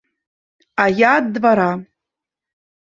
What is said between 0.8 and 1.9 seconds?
А я ад двара.